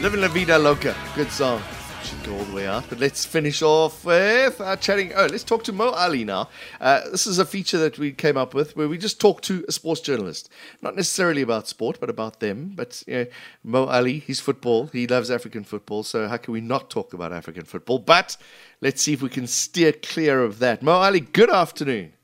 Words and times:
Living 0.00 0.22
La 0.22 0.28
Vida 0.28 0.58
Loca. 0.58 0.96
Good 1.14 1.30
song. 1.30 1.60
Should 2.02 2.24
go 2.24 2.32
all 2.32 2.44
the 2.44 2.54
way 2.54 2.66
out. 2.66 2.84
But 2.88 3.00
let's 3.00 3.26
finish 3.26 3.60
off 3.60 4.02
with 4.02 4.58
uh, 4.58 4.74
chatting. 4.76 5.12
Oh, 5.14 5.26
let's 5.26 5.44
talk 5.44 5.62
to 5.64 5.74
Mo 5.74 5.92
Allie 5.94 6.24
now. 6.24 6.48
Uh, 6.80 7.02
this 7.10 7.26
is 7.26 7.38
a 7.38 7.44
feature 7.44 7.76
that 7.76 7.98
we 7.98 8.12
came 8.12 8.38
up 8.38 8.54
with 8.54 8.74
where 8.78 8.88
we 8.88 8.96
just 8.96 9.20
talk 9.20 9.42
to 9.42 9.62
a 9.68 9.72
sports 9.72 10.00
journalist. 10.00 10.48
Not 10.80 10.96
necessarily 10.96 11.42
about 11.42 11.68
sport, 11.68 12.00
but 12.00 12.08
about 12.08 12.40
them. 12.40 12.72
But 12.74 13.04
you 13.06 13.14
know, 13.14 13.26
Mo 13.62 13.90
Allie, 13.90 14.20
he's 14.20 14.40
football. 14.40 14.86
He 14.86 15.06
loves 15.06 15.30
African 15.30 15.64
football. 15.64 16.02
So 16.02 16.28
how 16.28 16.38
can 16.38 16.54
we 16.54 16.62
not 16.62 16.88
talk 16.88 17.12
about 17.12 17.34
African 17.34 17.66
football? 17.66 17.98
But 17.98 18.38
let's 18.80 19.02
see 19.02 19.12
if 19.12 19.20
we 19.20 19.28
can 19.28 19.46
steer 19.46 19.92
clear 19.92 20.42
of 20.42 20.60
that. 20.60 20.82
Mo 20.82 21.02
Allie, 21.02 21.20
good 21.20 21.50
afternoon. 21.50 22.14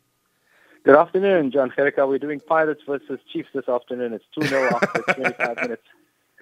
Good 0.84 0.96
afternoon, 0.96 1.50
John 1.50 1.70
Jerica. 1.76 2.08
We're 2.08 2.18
doing 2.18 2.40
Pirates 2.40 2.80
versus 2.86 3.20
Chiefs 3.30 3.50
this 3.52 3.68
afternoon. 3.68 4.14
It's 4.14 4.24
2 4.40 4.46
0 4.46 4.70
after 4.72 5.02
25 5.12 5.56
minutes. 5.56 5.82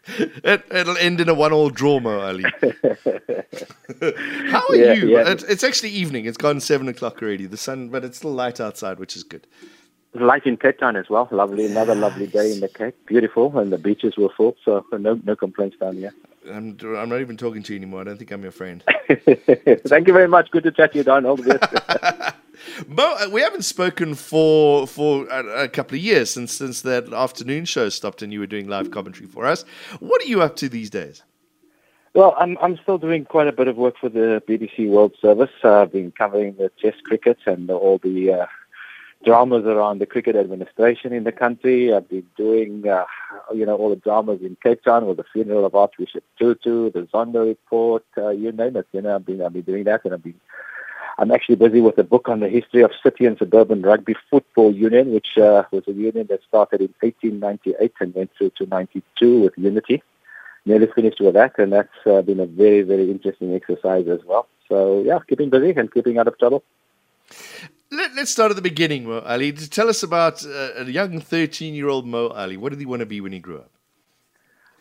It, 0.44 0.64
it'll 0.70 0.96
end 0.98 1.20
in 1.20 1.28
a 1.28 1.34
one-all 1.34 1.70
draw, 1.70 1.98
Mo 2.00 2.20
Allie. 2.20 2.44
How 4.50 4.62
are 4.68 4.76
Yeah, 4.76 4.92
you? 4.94 5.08
yeah. 5.08 5.30
It, 5.30 5.44
it's 5.48 5.64
actually 5.64 5.90
evening. 5.90 6.26
It's 6.26 6.36
gone 6.36 6.60
seven 6.60 6.88
o'clock 6.88 7.22
already. 7.22 7.46
The 7.46 7.56
sun, 7.56 7.88
but 7.88 8.04
it's 8.04 8.18
still 8.18 8.32
light 8.32 8.60
outside, 8.60 8.98
which 8.98 9.16
is 9.16 9.22
good. 9.24 9.46
Light 10.14 10.46
in 10.46 10.56
Cape 10.56 10.78
Town 10.78 10.96
as 10.96 11.08
well. 11.08 11.28
Lovely, 11.32 11.66
another 11.66 11.94
lovely 11.94 12.26
day 12.26 12.52
in 12.52 12.60
the 12.60 12.68
Cape. 12.68 12.94
Beautiful, 13.06 13.58
and 13.58 13.72
the 13.72 13.78
beaches 13.78 14.16
were 14.16 14.28
full, 14.36 14.56
so 14.64 14.84
no 14.92 15.20
no 15.24 15.34
complaints 15.34 15.76
down 15.78 15.96
here. 15.96 16.12
I'm, 16.48 16.78
I'm 16.82 17.08
not 17.08 17.20
even 17.20 17.36
talking 17.36 17.62
to 17.64 17.72
you 17.72 17.78
anymore. 17.78 18.02
I 18.02 18.04
don't 18.04 18.18
think 18.18 18.30
I'm 18.30 18.42
your 18.42 18.52
friend. 18.52 18.84
Thank 19.08 20.06
you 20.06 20.12
very 20.12 20.28
much. 20.28 20.50
Good 20.50 20.64
to 20.64 20.70
chat 20.72 20.92
to 20.92 20.98
you, 20.98 21.04
Don. 21.04 21.26
All 21.26 21.36
the 21.36 21.58
best. 21.58 22.33
Mo, 22.86 23.16
uh, 23.20 23.28
we 23.30 23.40
haven't 23.40 23.64
spoken 23.64 24.14
for 24.14 24.86
for 24.86 25.26
a, 25.28 25.64
a 25.64 25.68
couple 25.68 25.96
of 25.96 26.02
years 26.02 26.30
since 26.30 26.52
since 26.52 26.82
that 26.82 27.12
afternoon 27.12 27.64
show 27.64 27.88
stopped 27.88 28.22
and 28.22 28.32
you 28.32 28.40
were 28.40 28.46
doing 28.46 28.68
live 28.68 28.90
commentary 28.90 29.26
for 29.26 29.46
us. 29.46 29.64
What 30.00 30.22
are 30.22 30.26
you 30.26 30.42
up 30.42 30.56
to 30.56 30.68
these 30.68 30.90
days? 30.90 31.22
well, 32.14 32.34
I'm 32.38 32.56
I'm 32.62 32.78
still 32.82 32.98
doing 32.98 33.24
quite 33.24 33.48
a 33.48 33.52
bit 33.52 33.68
of 33.68 33.76
work 33.76 33.96
for 34.00 34.08
the 34.08 34.42
BBC 34.48 34.88
World 34.88 35.14
Service. 35.20 35.50
Uh, 35.62 35.82
I've 35.82 35.92
been 35.92 36.12
covering 36.12 36.54
the 36.56 36.70
Test 36.80 37.02
cricket 37.04 37.38
and 37.44 37.68
all 37.70 37.98
the 37.98 38.32
uh, 38.32 38.46
dramas 39.24 39.64
around 39.64 39.98
the 39.98 40.06
cricket 40.06 40.36
administration 40.36 41.12
in 41.12 41.24
the 41.24 41.32
country. 41.32 41.92
I've 41.92 42.08
been 42.08 42.26
doing, 42.36 42.86
uh, 42.86 43.06
you 43.52 43.66
know, 43.66 43.74
all 43.74 43.90
the 43.90 43.96
dramas 43.96 44.40
in 44.42 44.56
Cape 44.62 44.84
Town 44.84 45.06
with 45.06 45.16
the 45.16 45.24
funeral 45.32 45.66
of 45.66 45.74
Archbishop 45.74 46.22
Tutu, 46.38 46.92
the 46.92 47.08
Zondo 47.12 47.46
report, 47.46 48.04
uh, 48.16 48.28
you 48.28 48.52
name 48.52 48.76
it. 48.76 48.86
You 48.92 49.02
know, 49.02 49.16
I've 49.16 49.26
been 49.26 49.42
I've 49.42 49.52
been 49.52 49.62
doing 49.62 49.84
that, 49.84 50.04
and 50.04 50.14
I've 50.14 50.22
been. 50.22 50.40
I'm 51.18 51.30
actually 51.30 51.56
busy 51.56 51.80
with 51.80 51.96
a 51.98 52.04
book 52.04 52.28
on 52.28 52.40
the 52.40 52.48
history 52.48 52.82
of 52.82 52.90
City 53.02 53.24
and 53.26 53.38
Suburban 53.38 53.82
Rugby 53.82 54.16
Football 54.30 54.74
Union, 54.74 55.12
which 55.12 55.38
uh, 55.38 55.64
was 55.70 55.84
a 55.86 55.92
union 55.92 56.26
that 56.28 56.40
started 56.48 56.80
in 56.80 56.92
1898 57.00 57.92
and 58.00 58.14
went 58.14 58.30
through 58.36 58.50
to 58.58 58.66
92 58.66 59.40
with 59.40 59.52
Unity. 59.56 60.02
Nearly 60.66 60.88
finished 60.94 61.20
with 61.20 61.34
that, 61.34 61.58
and 61.58 61.72
that's 61.72 62.06
uh, 62.06 62.22
been 62.22 62.40
a 62.40 62.46
very, 62.46 62.82
very 62.82 63.10
interesting 63.10 63.54
exercise 63.54 64.08
as 64.08 64.20
well. 64.24 64.48
So, 64.68 65.02
yeah, 65.02 65.18
keeping 65.28 65.50
busy 65.50 65.70
and 65.70 65.92
keeping 65.92 66.18
out 66.18 66.26
of 66.26 66.38
trouble. 66.38 66.64
Let, 67.90 68.14
let's 68.14 68.30
start 68.30 68.50
at 68.50 68.56
the 68.56 68.62
beginning, 68.62 69.04
Mo 69.04 69.22
Allie. 69.24 69.52
Tell 69.52 69.88
us 69.88 70.02
about 70.02 70.44
uh, 70.44 70.72
a 70.76 70.84
young 70.84 71.20
13 71.20 71.74
year 71.74 71.88
old 71.88 72.06
Mo 72.06 72.32
Allie. 72.34 72.56
What 72.56 72.70
did 72.70 72.80
he 72.80 72.86
want 72.86 73.00
to 73.00 73.06
be 73.06 73.20
when 73.20 73.32
he 73.32 73.38
grew 73.38 73.58
up? 73.58 73.73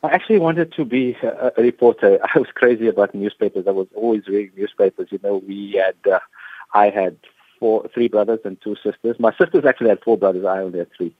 I 0.03 0.09
actually 0.09 0.39
wanted 0.39 0.73
to 0.73 0.83
be 0.83 1.15
a, 1.23 1.53
a 1.57 1.61
reporter. 1.61 2.19
I 2.35 2.37
was 2.37 2.49
crazy 2.53 2.87
about 2.87 3.15
newspapers. 3.15 3.65
I 3.67 3.71
was 3.71 3.87
always 3.95 4.27
reading 4.27 4.51
newspapers. 4.57 5.07
You 5.11 5.19
know, 5.23 5.37
we 5.37 5.81
had, 5.83 6.11
uh, 6.11 6.19
I 6.73 6.89
had 6.89 7.17
four, 7.59 7.87
three 7.93 8.09
brothers 8.09 8.39
and 8.43 8.59
two 8.61 8.75
sisters. 8.83 9.17
My 9.19 9.33
sisters 9.37 9.63
actually 9.65 9.89
had 9.89 10.03
four 10.03 10.17
brothers. 10.17 10.45
I 10.45 10.59
only 10.59 10.79
had 10.79 10.91
three. 10.95 11.15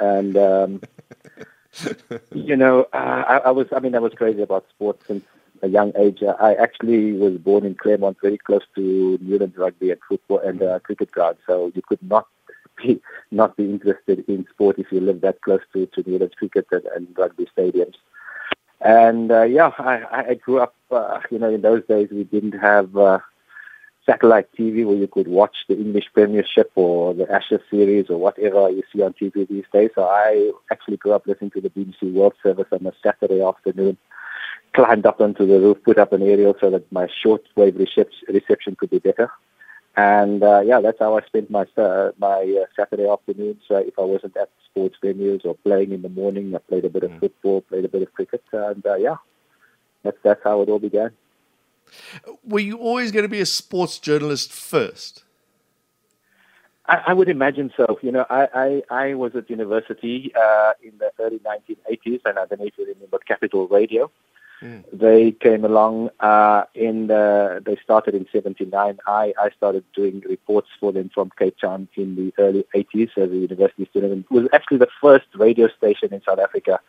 And, 0.00 0.36
um, 0.36 0.82
you 2.34 2.56
know, 2.56 2.88
uh, 2.92 3.24
I, 3.28 3.36
I 3.36 3.50
was, 3.52 3.68
I 3.74 3.78
mean, 3.78 3.94
I 3.94 4.00
was 4.00 4.12
crazy 4.14 4.42
about 4.42 4.66
sports 4.68 5.06
since 5.06 5.24
a 5.62 5.68
young 5.68 5.92
age. 5.96 6.20
Uh, 6.22 6.34
I 6.40 6.54
actually 6.54 7.12
was 7.12 7.38
born 7.38 7.64
in 7.64 7.76
Claremont, 7.76 8.18
very 8.20 8.38
close 8.38 8.62
to 8.74 9.18
Newlands 9.20 9.56
rugby 9.56 9.92
and 9.92 10.00
football 10.08 10.40
and 10.40 10.60
uh, 10.60 10.80
cricket 10.80 11.12
ground. 11.12 11.36
So 11.46 11.70
you 11.74 11.82
could 11.82 12.02
not 12.02 12.26
be 12.76 13.00
not 13.30 13.56
be 13.56 13.64
interested 13.64 14.24
in 14.26 14.46
sport 14.50 14.80
if 14.80 14.90
you 14.90 15.00
live 15.00 15.20
that 15.20 15.40
close 15.42 15.60
to, 15.72 15.86
to 15.86 16.10
Newlands 16.10 16.34
cricket 16.34 16.66
and, 16.72 16.84
and 16.96 17.06
rugby 17.16 17.46
stadiums. 17.56 17.94
And 18.84 19.32
uh, 19.32 19.42
yeah, 19.44 19.70
I, 19.78 20.24
I 20.28 20.34
grew 20.34 20.60
up. 20.60 20.74
Uh, 20.90 21.20
you 21.30 21.38
know, 21.38 21.50
in 21.52 21.62
those 21.62 21.84
days 21.86 22.08
we 22.12 22.24
didn't 22.24 22.52
have 22.52 22.96
uh, 22.96 23.18
satellite 24.06 24.48
TV 24.56 24.84
where 24.84 24.96
you 24.96 25.08
could 25.08 25.26
watch 25.26 25.56
the 25.68 25.74
English 25.74 26.04
Premiership 26.12 26.70
or 26.74 27.14
the 27.14 27.30
Ashes 27.32 27.62
series 27.70 28.10
or 28.10 28.18
whatever 28.18 28.68
you 28.70 28.82
see 28.92 29.02
on 29.02 29.14
TV 29.14 29.48
these 29.48 29.64
days. 29.72 29.90
So 29.94 30.04
I 30.04 30.52
actually 30.70 30.98
grew 30.98 31.12
up 31.12 31.26
listening 31.26 31.50
to 31.52 31.62
the 31.62 31.70
BBC 31.70 32.12
World 32.12 32.34
Service 32.42 32.66
on 32.70 32.86
a 32.86 32.92
Saturday 33.02 33.42
afternoon. 33.42 33.96
Climbed 34.74 35.06
up 35.06 35.20
onto 35.20 35.46
the 35.46 35.60
roof, 35.60 35.78
put 35.84 35.98
up 35.98 36.12
an 36.12 36.22
aerial 36.22 36.54
so 36.60 36.68
that 36.70 36.90
my 36.92 37.08
shortwave 37.24 37.72
recep- 37.72 38.28
reception 38.28 38.76
could 38.76 38.90
be 38.90 38.98
better. 38.98 39.30
And 39.96 40.42
uh, 40.42 40.60
yeah, 40.60 40.80
that's 40.80 40.98
how 40.98 41.16
I 41.16 41.22
spent 41.22 41.50
my 41.50 41.66
uh, 41.76 42.10
my 42.18 42.62
uh, 42.62 42.66
Saturday 42.74 43.08
afternoons. 43.08 43.62
Uh, 43.70 43.76
if 43.76 43.96
I 43.98 44.02
wasn't 44.02 44.36
at 44.36 44.50
sports 44.64 44.96
venues 45.02 45.44
or 45.44 45.54
playing 45.54 45.92
in 45.92 46.02
the 46.02 46.08
morning, 46.08 46.54
I 46.54 46.58
played 46.58 46.84
a 46.84 46.88
bit 46.88 47.04
of 47.04 47.12
football, 47.20 47.60
played 47.60 47.84
a 47.84 47.88
bit 47.88 48.02
of 48.02 48.12
cricket, 48.12 48.42
and 48.52 48.84
uh, 48.84 48.96
yeah, 48.96 49.16
that's 50.02 50.16
that's 50.24 50.42
how 50.42 50.62
it 50.62 50.68
all 50.68 50.80
began. 50.80 51.10
Were 52.44 52.60
you 52.60 52.78
always 52.78 53.12
going 53.12 53.22
to 53.22 53.28
be 53.28 53.40
a 53.40 53.46
sports 53.46 54.00
journalist 54.00 54.52
first? 54.52 55.22
I, 56.86 57.02
I 57.08 57.12
would 57.12 57.28
imagine 57.28 57.72
so. 57.76 57.98
You 58.02 58.10
know, 58.10 58.26
I 58.28 58.82
I, 58.90 59.04
I 59.08 59.14
was 59.14 59.36
at 59.36 59.48
university 59.48 60.32
uh, 60.34 60.72
in 60.82 60.98
the 60.98 61.12
early 61.20 61.38
1980s, 61.38 62.20
and 62.24 62.38
I 62.38 62.46
don't 62.46 62.58
know 62.60 62.66
if 62.66 62.74
you 62.76 62.86
remember 62.86 63.18
Capital 63.18 63.68
Radio. 63.68 64.10
They 64.92 65.32
came 65.32 65.64
along 65.64 66.10
uh, 66.20 66.64
in 66.74 67.08
the, 67.08 67.62
they 67.64 67.76
started 67.82 68.14
in 68.14 68.26
79. 68.32 68.98
I, 69.06 69.34
I 69.38 69.50
started 69.50 69.84
doing 69.94 70.22
reports 70.26 70.68
for 70.80 70.90
them 70.92 71.10
from 71.12 71.30
Cape 71.38 71.58
Town 71.60 71.88
in 71.96 72.16
the 72.16 72.32
early 72.38 72.64
80s 72.74 73.10
as 73.18 73.30
a 73.30 73.36
university 73.36 73.86
student. 73.90 74.26
It 74.30 74.34
was 74.34 74.48
actually 74.52 74.78
the 74.78 74.88
first 75.00 75.26
radio 75.34 75.68
station 75.68 76.14
in 76.14 76.22
South 76.22 76.38
Africa 76.38 76.80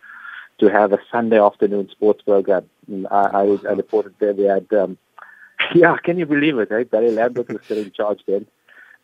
to 0.59 0.67
have 0.67 0.93
a 0.93 0.99
Sunday 1.11 1.39
afternoon 1.39 1.89
sports 1.89 2.21
program. 2.21 2.69
And 2.87 3.07
I, 3.07 3.23
I, 3.33 3.43
was, 3.43 3.65
I 3.65 3.73
reported 3.73 4.15
there. 4.19 4.33
We 4.33 4.45
had, 4.45 4.71
um, 4.71 4.97
yeah, 5.75 5.97
can 5.97 6.17
you 6.17 6.25
believe 6.25 6.57
it? 6.59 6.71
Eh? 6.71 6.83
Barry 6.83 7.11
Lambert 7.11 7.49
was 7.49 7.61
still 7.65 7.79
in 7.79 7.91
charge 7.91 8.21
then. 8.25 8.45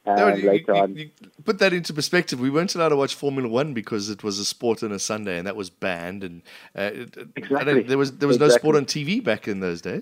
And 0.05 0.17
No, 0.17 0.27
you- 0.35 0.47
later 0.49 0.73
you- 0.75 0.81
on, 0.81 0.95
you 0.95 1.09
put 1.43 1.59
that 1.59 1.73
into 1.73 1.93
perspective. 1.93 2.39
We 2.39 2.49
weren't 2.49 2.73
allowed 2.73 2.89
to 2.89 2.95
watch 2.95 3.13
Formula 3.15 3.47
One 3.47 3.73
because 3.73 4.09
it 4.09 4.23
was 4.23 4.39
a 4.39 4.45
sport 4.45 4.81
on 4.83 4.91
a 4.91 4.97
Sunday, 4.99 5.37
and 5.37 5.45
that 5.45 5.55
was 5.55 5.69
banned. 5.69 6.23
And 6.23 6.41
uh, 6.77 6.89
it- 6.93 7.17
it- 7.17 7.27
I 7.37 7.39
Exactly. 7.39 7.83
there 7.83 7.97
was 7.97 8.11
there 8.17 8.27
was 8.27 8.39
no 8.39 8.49
sport 8.49 8.75
on 8.75 8.85
TV 8.85 9.23
back 9.23 9.47
in 9.47 9.59
those 9.59 9.81
days. 9.81 10.01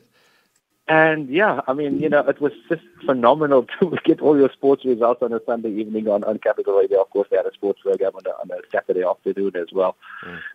And 0.88 1.30
yeah, 1.30 1.62
I 1.68 1.74
mean, 1.74 2.00
you 2.00 2.10
know, 2.10 2.22
it 2.22 2.42
was 2.42 2.52
just 2.68 2.82
phenomenal 3.06 3.68
to 3.80 3.96
get 4.06 4.22
all 4.22 4.36
your 4.40 4.50
sports 4.52 4.84
results 4.86 5.22
on 5.22 5.32
a 5.34 5.40
Sunday 5.46 5.70
evening 5.70 6.08
on, 6.08 6.24
on 6.24 6.40
Capital 6.40 6.78
Radio. 6.80 7.00
Of 7.02 7.12
course, 7.12 7.28
they 7.30 7.38
had 7.38 7.46
a 7.46 7.54
sports 7.54 7.82
program 7.84 8.14
on 8.16 8.24
a, 8.26 8.30
on 8.42 8.50
a 8.58 8.62
Saturday 8.72 9.04
afternoon 9.04 9.52
as 9.56 9.72
well. 9.72 9.96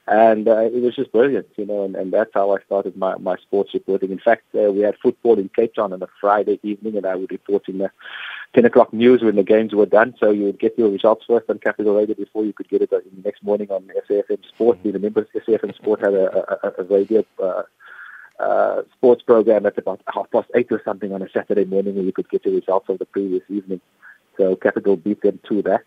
And 0.08 0.48
uh, 0.48 0.56
it 0.62 0.82
was 0.82 0.96
just 0.96 1.12
brilliant, 1.12 1.46
you 1.56 1.66
know, 1.66 1.84
and, 1.84 1.94
and 1.94 2.12
that's 2.12 2.32
how 2.34 2.50
I 2.50 2.60
started 2.66 2.96
my, 2.96 3.16
my 3.18 3.36
sports 3.36 3.74
reporting. 3.74 4.10
In 4.10 4.18
fact, 4.18 4.42
uh, 4.56 4.72
we 4.72 4.80
had 4.80 4.96
football 5.00 5.38
in 5.38 5.50
Cape 5.50 5.74
Town 5.76 5.92
on 5.92 6.02
a 6.02 6.08
Friday 6.20 6.58
evening, 6.64 6.96
and 6.96 7.06
I 7.06 7.14
would 7.14 7.30
report 7.30 7.68
in 7.68 7.78
the 7.78 7.92
10 8.54 8.64
o'clock 8.64 8.92
news 8.92 9.22
when 9.22 9.36
the 9.36 9.42
games 9.42 9.74
were 9.74 9.86
done. 9.86 10.14
So 10.18 10.30
you 10.30 10.44
would 10.44 10.60
get 10.60 10.78
your 10.78 10.88
results 10.88 11.24
first 11.26 11.50
on 11.50 11.58
Capital 11.58 11.96
Radio 11.96 12.14
before 12.14 12.44
you 12.44 12.52
could 12.52 12.68
get 12.68 12.82
it 12.82 12.90
the 12.90 13.02
next 13.24 13.42
morning 13.42 13.70
on 13.70 13.90
SAFM 14.08 14.46
Sport. 14.48 14.78
You 14.84 14.92
remember 14.92 15.26
SAFM 15.34 15.74
Sport 15.74 16.00
had 16.00 16.14
a, 16.14 16.66
a, 16.66 16.82
a, 16.82 16.84
radio 16.84 17.24
uh, 17.42 17.62
uh, 18.38 18.82
sports 18.92 19.22
program 19.22 19.66
at 19.66 19.76
about 19.76 20.00
half 20.12 20.30
past 20.30 20.50
eight 20.54 20.70
or 20.70 20.80
something 20.84 21.12
on 21.12 21.22
a 21.22 21.28
Saturday 21.30 21.64
morning 21.64 21.96
where 21.96 22.04
you 22.04 22.12
could 22.12 22.28
get 22.28 22.44
the 22.44 22.50
results 22.50 22.88
of 22.88 22.98
the 22.98 23.06
previous 23.06 23.42
evening. 23.48 23.80
So 24.36 24.54
Capital 24.56 24.96
beat 24.96 25.22
them 25.22 25.40
to 25.48 25.62
that. 25.62 25.84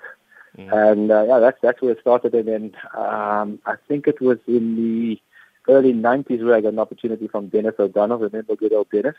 And 0.58 1.12
uh, 1.12 1.24
yeah, 1.28 1.40
that's 1.40 1.60
that's 1.62 1.82
where 1.82 1.92
it 1.92 2.00
started. 2.02 2.34
And 2.34 2.48
then 2.48 2.76
um, 2.96 3.60
I 3.66 3.76
think 3.88 4.08
it 4.08 4.20
was 4.20 4.40
in 4.48 4.76
the 4.76 5.22
early 5.70 5.94
90s 5.94 6.44
where 6.44 6.56
I 6.56 6.62
got 6.62 6.74
an 6.74 6.80
opportunity 6.80 7.28
from 7.28 7.50
Dennis 7.50 7.76
O'Donnell. 7.78 8.18
Remember 8.18 8.56
good 8.56 8.74
old 8.74 8.90
Dennis? 8.90 9.16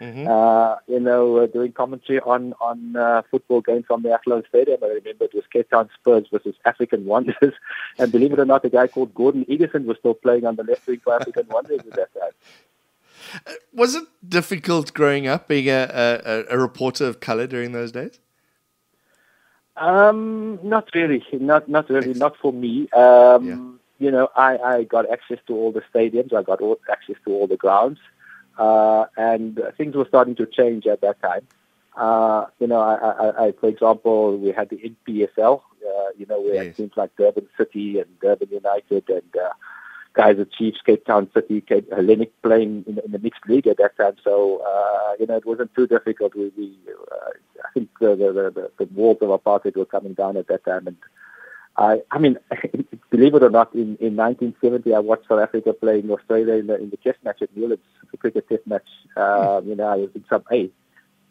Uh, 0.00 0.76
you 0.86 1.00
know, 1.00 1.38
uh, 1.38 1.46
doing 1.46 1.72
commentary 1.72 2.20
on 2.20 2.52
on 2.60 2.96
uh, 2.96 3.22
football 3.30 3.60
games 3.62 3.84
from 3.86 4.02
the 4.02 4.12
Athlone 4.12 4.42
Stadium. 4.48 4.78
I 4.82 4.88
remember 4.88 5.24
it 5.24 5.34
was 5.34 5.44
Cape 5.50 5.70
Town 5.70 5.88
Spurs 5.98 6.26
versus 6.30 6.54
African 6.64 7.06
Wanderers, 7.06 7.54
and 7.98 8.12
believe 8.12 8.32
it 8.32 8.38
or 8.38 8.44
not, 8.44 8.64
a 8.64 8.68
guy 8.68 8.88
called 8.88 9.14
Gordon 9.14 9.44
Igesund 9.46 9.86
was 9.86 9.96
still 9.98 10.14
playing 10.14 10.44
on 10.44 10.56
the 10.56 10.64
left 10.64 10.86
wing 10.86 11.00
for 11.02 11.14
African 11.14 11.46
Wanderers 11.48 11.80
at 11.80 11.94
that 11.94 12.14
time. 12.14 13.54
Was 13.72 13.94
it 13.94 14.04
difficult 14.28 14.92
growing 14.92 15.26
up 15.26 15.48
being 15.48 15.68
a, 15.68 15.88
a, 16.50 16.54
a 16.54 16.58
reporter 16.58 17.06
of 17.06 17.20
color 17.20 17.46
during 17.46 17.72
those 17.72 17.90
days? 17.92 18.18
Um, 19.76 20.58
not 20.62 20.88
really, 20.94 21.24
not 21.32 21.68
not 21.68 21.88
really, 21.90 22.14
not 22.14 22.36
for 22.36 22.52
me. 22.52 22.88
Um, 22.90 23.44
You 23.98 24.10
know, 24.10 24.28
I, 24.36 24.58
I 24.58 24.84
got 24.84 25.10
access 25.10 25.38
to 25.46 25.54
all 25.54 25.72
the 25.72 25.82
stadiums. 25.92 26.34
I 26.34 26.42
got 26.42 26.60
all, 26.60 26.78
access 26.90 27.16
to 27.24 27.32
all 27.32 27.46
the 27.46 27.56
grounds, 27.56 27.98
uh, 28.58 29.06
and 29.16 29.60
things 29.76 29.94
were 29.94 30.06
starting 30.08 30.34
to 30.36 30.46
change 30.46 30.86
at 30.86 31.00
that 31.00 31.20
time. 31.20 31.46
Uh, 31.96 32.46
you 32.58 32.66
know, 32.66 32.80
I, 32.80 32.94
I, 32.94 33.46
I, 33.46 33.52
for 33.52 33.68
example, 33.68 34.36
we 34.36 34.52
had 34.52 34.68
the 34.68 34.76
NPSL. 34.76 35.60
Uh, 35.60 36.08
you 36.16 36.26
know, 36.26 36.40
we 36.40 36.56
had 36.56 36.76
teams 36.76 36.92
like 36.96 37.14
Durban 37.16 37.48
City 37.56 38.00
and 38.00 38.20
Durban 38.20 38.48
United 38.50 39.08
and 39.08 39.36
uh, 39.36 39.52
Kaizer 40.16 40.46
Chiefs, 40.50 40.80
Cape 40.84 41.06
Town 41.06 41.30
City, 41.32 41.60
Cape, 41.60 41.90
Hellenic 41.92 42.32
playing 42.42 42.84
in, 42.86 42.98
in, 42.98 43.12
the 43.12 43.18
mixed 43.18 43.46
league 43.46 43.66
at 43.66 43.78
that 43.78 43.96
time. 43.96 44.16
So, 44.22 44.62
uh, 44.66 45.12
you 45.18 45.26
know, 45.26 45.36
it 45.36 45.46
wasn't 45.46 45.74
too 45.74 45.86
difficult. 45.86 46.34
We, 46.34 46.52
we 46.56 46.76
uh, 46.90 47.30
I 47.64 47.70
think 47.72 47.88
the, 48.00 48.16
the, 48.16 48.52
the, 48.54 48.84
the 48.84 48.92
walls 48.94 49.18
of 49.20 49.28
apartheid 49.28 49.76
were 49.76 49.86
coming 49.86 50.14
down 50.14 50.36
at 50.36 50.48
that 50.48 50.64
time. 50.64 50.86
And 50.86 50.96
I, 51.78 52.02
I 52.10 52.18
mean, 52.18 52.38
believe 53.10 53.34
it 53.34 53.42
or 53.42 53.50
not, 53.50 53.74
in, 53.74 53.96
in 54.00 54.16
1970, 54.16 54.94
I 54.94 54.98
watched 54.98 55.28
South 55.28 55.40
Africa 55.40 55.72
playing 55.72 56.10
Australia 56.10 56.54
in 56.54 56.66
the, 56.68 56.76
in 56.76 56.90
the 56.90 56.96
test 56.96 57.18
match 57.24 57.42
at 57.42 57.54
Newlands, 57.56 57.82
the 58.10 58.16
cricket 58.16 58.48
test 58.48 58.66
match. 58.66 58.88
Um, 59.16 59.68
you 59.68 59.76
know, 59.76 59.86
I 59.86 59.96
was 59.96 60.10
in 60.14 60.24
sub 60.28 60.44
eight 60.50 60.74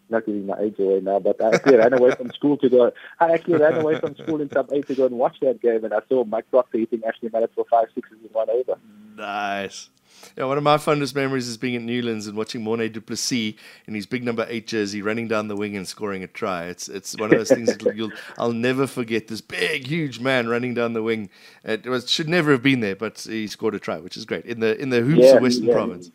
not 0.10 0.26
giving 0.26 0.46
my 0.46 0.58
age 0.60 0.76
away 0.80 1.00
now, 1.02 1.20
but 1.20 1.42
I 1.44 1.56
actually 1.56 1.78
ran 1.78 1.94
away 1.94 2.12
from 2.12 2.32
school 2.32 2.58
to 2.58 2.70
go. 2.70 2.92
I 3.20 3.34
actually 3.34 3.58
ran 3.58 3.76
away 3.76 4.00
from 4.00 4.16
school 4.16 4.42
in 4.42 4.50
sub 4.52 4.72
eight 4.72 4.88
to 4.88 4.96
go 4.96 5.06
and 5.06 5.18
watch 5.18 5.38
that 5.42 5.62
game, 5.62 5.84
and 5.84 5.94
I 5.94 6.00
saw 6.10 6.24
Mike 6.24 6.50
Procter 6.52 6.78
hitting 6.78 7.04
Ashley 7.04 7.30
Mallett 7.32 7.52
for 7.56 7.66
five 7.70 7.88
sixes 7.96 8.18
in 8.22 8.30
one 8.32 8.50
over. 8.50 8.78
Nice. 9.16 9.90
Yeah, 10.38 10.46
one 10.46 10.58
of 10.58 10.64
my 10.64 10.78
fondest 10.78 11.16
memories 11.16 11.48
is 11.48 11.58
being 11.58 11.76
at 11.76 11.82
Newlands 11.82 12.28
and 12.28 12.38
watching 12.38 12.62
Morné 12.62 12.92
du 12.92 13.02
Plessis 13.02 13.56
in 13.88 13.94
his 13.94 14.06
big 14.06 14.24
number 14.24 14.46
eight 14.50 14.68
jersey 14.68 15.02
running 15.02 15.28
down 15.28 15.48
the 15.48 15.56
wing 15.56 15.76
and 15.76 15.88
scoring 15.88 16.24
a 16.24 16.28
try. 16.28 16.66
It's 16.66 16.88
it's 16.88 17.18
one 17.18 17.32
of 17.32 17.38
those 17.38 17.50
things 17.50 17.76
that 17.76 17.96
you'll 17.96 18.12
I'll 18.38 18.54
never 18.54 18.88
forget. 18.88 19.28
This 19.28 19.42
big, 19.42 19.88
huge 19.88 20.20
man 20.20 20.48
running 20.48 20.74
down 20.74 20.94
the 20.94 21.04
wing. 21.04 21.30
It 21.64 21.86
was 21.86 22.10
should 22.10 22.30
never 22.30 22.52
have 22.52 22.64
been 22.64 22.80
there, 22.80 22.96
but 22.96 23.20
he 23.20 23.48
scored 23.48 23.76
a 23.76 23.80
try, 23.80 23.98
which 23.98 24.18
is 24.18 24.26
great 24.26 24.46
in 24.46 24.60
the 24.60 24.80
in 24.80 24.90
the 24.90 25.02
hoops 25.02 25.24
yeah, 25.24 25.36
of 25.36 25.42
Western 25.42 25.66
yeah. 25.68 25.74
Province. 25.74 26.12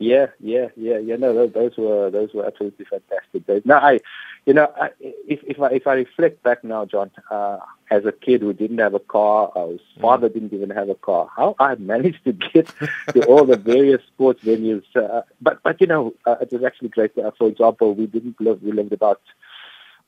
Yeah, 0.00 0.28
yeah, 0.40 0.68
yeah, 0.76 0.96
yeah. 0.96 1.16
No, 1.16 1.34
those, 1.34 1.52
those 1.52 1.76
were 1.76 2.10
those 2.10 2.32
were 2.32 2.46
absolutely 2.46 2.86
fantastic 2.86 3.46
days. 3.46 3.60
Now, 3.66 3.80
I, 3.80 4.00
you 4.46 4.54
know, 4.54 4.72
I, 4.80 4.88
if 4.98 5.40
if 5.44 5.60
I 5.60 5.68
if 5.72 5.86
I 5.86 5.92
reflect 5.92 6.42
back 6.42 6.64
now, 6.64 6.86
John, 6.86 7.10
uh, 7.30 7.58
as 7.90 8.06
a 8.06 8.12
kid 8.12 8.40
who 8.40 8.54
didn't 8.54 8.78
have 8.78 8.94
a 8.94 8.98
car, 8.98 9.52
uh, 9.54 9.66
his 9.66 9.80
mm. 9.80 10.00
father 10.00 10.30
didn't 10.30 10.54
even 10.54 10.70
have 10.70 10.88
a 10.88 10.94
car, 10.94 11.28
how 11.36 11.54
I 11.58 11.74
managed 11.74 12.24
to 12.24 12.32
get 12.32 12.72
to 13.12 13.26
all 13.26 13.44
the 13.44 13.58
various 13.58 14.00
sports 14.06 14.42
venues. 14.42 14.84
Uh, 14.96 15.20
but 15.42 15.62
but 15.62 15.78
you 15.82 15.86
know, 15.86 16.14
uh, 16.24 16.36
it 16.40 16.50
was 16.50 16.64
actually 16.64 16.88
great. 16.88 17.16
Uh, 17.18 17.32
for 17.36 17.48
example, 17.48 17.94
we 17.94 18.06
didn't 18.06 18.40
live. 18.40 18.62
We 18.62 18.72
lived 18.72 18.94
about 18.94 19.20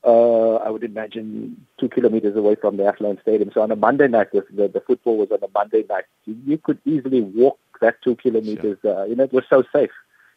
uh, 0.03 0.55
I 0.55 0.71
would 0.71 0.83
imagine 0.83 1.67
two 1.79 1.89
kilometers 1.89 2.35
away 2.35 2.55
from 2.55 2.77
the 2.77 2.87
Athlone 2.87 3.19
Stadium. 3.21 3.51
So 3.53 3.61
on 3.61 3.69
a 3.69 3.75
Monday 3.75 4.07
night, 4.07 4.31
the, 4.31 4.43
the, 4.51 4.67
the 4.67 4.81
football 4.81 5.17
was 5.17 5.29
on 5.31 5.43
a 5.43 5.51
Monday 5.53 5.85
night. 5.87 6.05
You 6.25 6.57
could 6.57 6.79
easily 6.83 7.21
walk 7.21 7.59
that 7.83 8.01
two 8.01 8.15
kilometers. 8.15 8.77
Sure. 8.81 9.01
Uh, 9.01 9.05
you 9.05 9.15
know, 9.15 9.23
it 9.23 9.33
was 9.33 9.45
so 9.49 9.63
safe. 9.71 9.91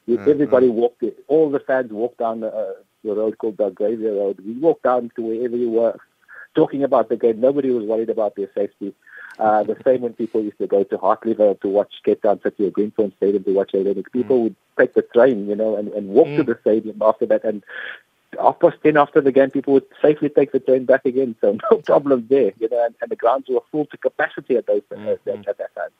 You, 0.07 0.19
mm-hmm. 0.19 0.31
Everybody 0.31 0.69
walked 0.69 1.03
it. 1.03 1.19
All 1.27 1.51
the 1.51 1.61
fans 1.61 1.91
walked 1.91 2.19
down 2.19 2.41
the, 2.41 2.49
uh, 2.55 2.75
the 3.03 3.15
road 3.15 3.39
called 3.39 3.57
Belgravia 3.57 4.13
Road. 4.13 4.39
We 4.45 4.53
walked 4.53 4.85
down 4.85 5.11
to 5.17 5.23
wherever 5.23 5.57
you 5.57 5.71
were, 5.71 5.99
talking 6.55 6.83
about 6.83 7.09
the 7.09 7.17
game. 7.17 7.41
Nobody 7.41 7.71
was 7.71 7.85
worried 7.85 8.11
about 8.11 8.37
their 8.37 8.49
safety. 8.55 8.95
Uh, 9.39 9.63
the 9.65 9.77
same 9.85 10.01
when 10.03 10.15
people 10.15 10.43
used 10.43 10.59
to 10.59 10.67
go 10.67 10.85
to 10.85 10.97
Hartleyvale 10.99 11.61
to 11.61 11.69
watch 11.69 11.93
Cape 12.05 12.23
Town 12.23 12.41
City 12.43 12.67
or 12.67 12.71
Greenpoint 12.71 13.15
Stadium 13.17 13.45
to 13.45 13.53
watch 13.53 13.73
Hellenic. 13.73 14.13
People 14.13 14.39
mm. 14.39 14.43
would 14.45 14.57
take 14.79 14.95
the 14.95 15.03
train, 15.03 15.49
you 15.49 15.57
know, 15.57 15.77
and, 15.77 15.89
and 15.89 16.09
walk 16.09 16.29
mm. 16.29 16.37
to 16.39 16.43
the 16.45 16.59
stadium 16.61 16.99
after 17.03 17.27
that. 17.27 17.45
And 17.45 17.63
half 18.41 18.59
past 18.61 18.77
ten 18.83 18.97
after 18.97 19.21
the 19.21 19.33
game, 19.33 19.51
people 19.51 19.75
would 19.75 19.87
safely 20.01 20.29
take 20.29 20.53
the 20.53 20.61
train 20.61 20.85
back 20.85 21.05
again. 21.05 21.37
So 21.41 21.59
no 21.71 21.79
problem 21.79 22.27
there, 22.29 22.53
you 22.59 22.69
know. 22.69 22.85
And, 22.85 22.95
and 23.01 23.11
the 23.11 23.17
grounds 23.17 23.47
were 23.49 23.61
full 23.71 23.87
to 23.87 23.97
capacity 23.97 24.57
at 24.57 24.67
those 24.67 24.83
mm-hmm. 24.91 25.09
at, 25.09 25.49
at 25.49 25.59
that 25.59 25.75
time. 25.75 25.91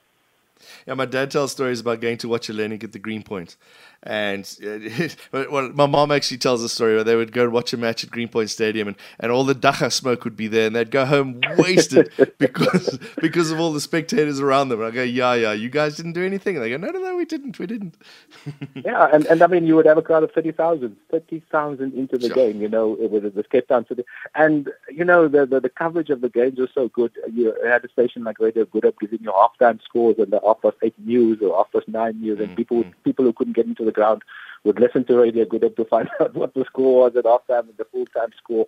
Yeah, 0.87 0.93
my 0.93 1.05
dad 1.05 1.31
tells 1.31 1.51
stories 1.51 1.79
about 1.79 2.01
going 2.01 2.17
to 2.19 2.27
watch 2.27 2.49
a 2.49 2.53
Hellenic 2.53 2.83
at 2.83 2.91
the 2.91 2.99
Greenpoint. 2.99 3.57
And 4.03 4.47
well, 5.31 5.71
my 5.73 5.85
mom 5.85 6.11
actually 6.11 6.37
tells 6.37 6.63
a 6.63 6.69
story 6.69 6.95
where 6.95 7.03
they 7.03 7.15
would 7.15 7.31
go 7.31 7.43
and 7.43 7.51
watch 7.51 7.73
a 7.73 7.77
match 7.77 8.03
at 8.03 8.11
Greenpoint 8.11 8.49
Stadium 8.49 8.87
and, 8.87 8.97
and 9.19 9.31
all 9.31 9.43
the 9.43 9.55
dagga 9.55 9.91
smoke 9.91 10.23
would 10.23 10.37
be 10.37 10.47
there 10.47 10.67
and 10.67 10.75
they'd 10.75 10.91
go 10.91 11.05
home 11.05 11.41
wasted 11.57 12.11
because 12.37 12.99
because 13.17 13.51
of 13.51 13.59
all 13.59 13.73
the 13.73 13.81
spectators 13.81 14.39
around 14.39 14.69
them. 14.69 14.81
And 14.81 14.87
I 14.87 14.91
go, 14.91 15.03
yeah, 15.03 15.33
yeah, 15.33 15.53
you 15.53 15.69
guys 15.69 15.97
didn't 15.97 16.13
do 16.13 16.23
anything. 16.23 16.55
And 16.55 16.63
they 16.63 16.69
go, 16.69 16.77
no, 16.77 16.89
no, 16.89 16.99
no, 16.99 17.15
we 17.15 17.25
didn't. 17.25 17.57
We 17.59 17.65
didn't. 17.65 17.95
yeah, 18.75 19.09
and, 19.11 19.25
and 19.25 19.41
I 19.41 19.47
mean, 19.47 19.65
you 19.65 19.75
would 19.75 19.87
have 19.87 19.97
a 19.97 20.01
crowd 20.01 20.23
of 20.23 20.31
30,000, 20.31 20.95
30,000 21.11 21.93
into 21.93 22.17
the 22.17 22.27
sure. 22.27 22.35
game, 22.35 22.61
you 22.61 22.69
know, 22.69 22.97
with 22.99 23.33
the 23.33 23.43
Cape 23.43 23.67
Town 23.67 23.85
City. 23.87 24.03
And, 24.35 24.69
you 24.89 25.03
know, 25.03 25.27
the, 25.27 25.45
the, 25.45 25.59
the 25.59 25.69
coverage 25.69 26.11
of 26.11 26.21
the 26.21 26.29
games 26.29 26.59
was 26.59 26.69
so 26.73 26.87
good. 26.89 27.11
You 27.33 27.55
had 27.65 27.83
a 27.83 27.89
station 27.89 28.23
like 28.23 28.39
Radio 28.39 28.65
Good 28.65 28.83
Hope 28.83 28.99
giving 28.99 29.19
you 29.21 29.31
halftime 29.31 29.81
scores 29.83 30.17
and 30.19 30.31
the 30.31 30.39
half 30.47 30.61
past 30.61 30.77
eight 30.83 30.95
news 30.99 31.39
or 31.41 31.55
half 31.55 31.71
past 31.71 31.87
nine 31.87 32.19
news, 32.19 32.39
and 32.39 32.49
mm-hmm. 32.49 32.55
people 32.55 32.83
people 33.03 33.25
who 33.25 33.33
couldn't 33.33 33.55
get 33.55 33.65
into 33.65 33.85
the 33.85 33.91
ground 33.91 34.21
would 34.63 34.79
listen 34.79 35.05
to 35.05 35.17
Radio 35.17 35.45
Good 35.45 35.75
to 35.75 35.85
find 35.85 36.09
out 36.19 36.33
what 36.35 36.53
the 36.53 36.65
score 36.65 37.03
was 37.03 37.15
at 37.15 37.25
halftime 37.25 37.69
and 37.69 37.77
the 37.77 37.85
full 37.85 38.05
time 38.07 38.31
score. 38.37 38.67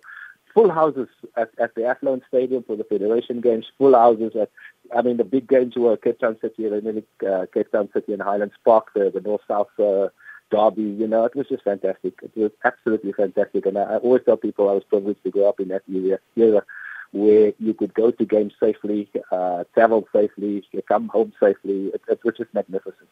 Full 0.54 0.70
houses 0.70 1.08
at, 1.36 1.50
at 1.60 1.76
the 1.76 1.84
Athlone 1.84 2.22
Stadium 2.26 2.64
for 2.64 2.74
the 2.74 2.82
Federation 2.82 3.40
games. 3.40 3.66
Full 3.78 3.94
houses 3.94 4.32
at, 4.34 4.50
I 4.96 5.00
mean, 5.00 5.16
the 5.16 5.24
big 5.24 5.48
games 5.48 5.76
were 5.76 5.96
Cape 5.96 6.18
Town 6.18 6.36
City 6.40 6.66
and 6.66 7.04
uh, 7.24 7.46
Cape 7.54 7.70
Town 7.70 7.88
City 7.92 8.14
and 8.14 8.22
Highlands 8.22 8.54
Park, 8.64 8.88
the, 8.92 9.12
the 9.14 9.20
North 9.20 9.42
South 9.46 9.68
uh, 9.78 10.08
derby. 10.50 10.82
You 10.82 11.06
know, 11.06 11.24
it 11.24 11.36
was 11.36 11.46
just 11.48 11.62
fantastic. 11.62 12.14
It 12.20 12.32
was 12.34 12.50
absolutely 12.64 13.12
fantastic, 13.12 13.64
and 13.64 13.78
I, 13.78 13.82
I 13.82 13.96
always 13.98 14.22
tell 14.24 14.36
people 14.36 14.68
I 14.68 14.72
was 14.72 14.82
privileged 14.82 15.22
to 15.22 15.30
grow 15.30 15.48
up 15.48 15.60
in 15.60 15.68
that 15.68 15.82
era. 15.88 16.18
era 16.34 16.64
where 17.12 17.52
you 17.58 17.74
could 17.74 17.92
go 17.94 18.10
to 18.10 18.24
games 18.24 18.52
safely, 18.60 19.08
uh, 19.32 19.64
travel 19.74 20.06
safely, 20.12 20.64
come 20.88 21.08
home 21.08 21.32
safely. 21.40 21.86
It, 21.88 22.02
it 22.08 22.20
was 22.24 22.36
just 22.36 22.52
magnificent. 22.54 23.08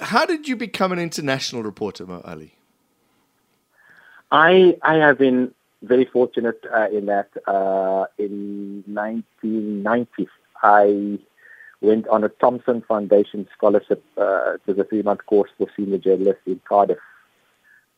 How 0.00 0.26
did 0.26 0.48
you 0.48 0.56
become 0.56 0.92
an 0.92 0.98
international 0.98 1.62
reporter, 1.62 2.06
Mo 2.06 2.22
Allie? 2.24 2.54
I 4.30 4.76
I 4.82 4.94
have 4.94 5.18
been 5.18 5.54
very 5.82 6.04
fortunate 6.04 6.64
uh, 6.74 6.88
in 6.90 7.06
that. 7.06 7.28
Uh, 7.46 8.06
in 8.18 8.84
1990, 8.86 10.28
I 10.62 11.18
went 11.80 12.06
on 12.08 12.24
a 12.24 12.28
Thomson 12.28 12.82
Foundation 12.82 13.48
scholarship. 13.56 14.02
Uh, 14.16 14.56
was 14.66 14.78
a 14.78 14.84
three-month 14.84 15.26
course 15.26 15.50
for 15.58 15.66
senior 15.76 15.98
journalists 15.98 16.42
in 16.46 16.60
Cardiff. 16.64 16.98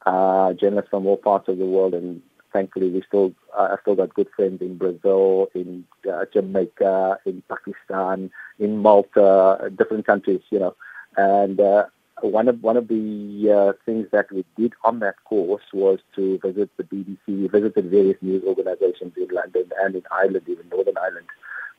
Uh, 0.04 0.52
journalists 0.54 0.90
from 0.90 1.06
all 1.06 1.16
parts 1.16 1.48
of 1.48 1.58
the 1.58 1.66
world, 1.66 1.94
and 1.94 2.20
thankfully 2.54 2.88
we 2.88 3.02
still 3.06 3.32
uh, 3.56 3.68
I 3.72 3.76
still 3.82 3.96
got 3.96 4.14
good 4.14 4.28
friends 4.34 4.62
in 4.62 4.78
Brazil, 4.78 5.48
in 5.54 5.84
uh, 6.10 6.24
Jamaica, 6.32 7.18
in 7.26 7.42
Pakistan, 7.50 8.30
in 8.58 8.78
Malta, 8.78 9.70
different 9.76 10.06
countries, 10.06 10.40
you 10.50 10.60
know. 10.60 10.74
And 11.16 11.60
uh, 11.60 11.84
one 12.22 12.48
of 12.48 12.62
one 12.62 12.78
of 12.78 12.88
the 12.88 13.50
uh, 13.52 13.72
things 13.84 14.06
that 14.12 14.32
we 14.32 14.44
did 14.56 14.72
on 14.84 15.00
that 15.00 15.16
course 15.24 15.64
was 15.74 15.98
to 16.14 16.38
visit 16.38 16.70
the 16.78 16.84
BBC. 16.84 17.18
We 17.26 17.48
visited 17.48 17.90
various 17.90 18.16
news 18.22 18.42
organizations 18.46 19.12
in 19.16 19.28
London 19.30 19.70
and 19.82 19.96
in 19.96 20.02
Ireland, 20.10 20.46
even 20.48 20.68
Northern 20.70 20.96
Ireland. 20.96 21.26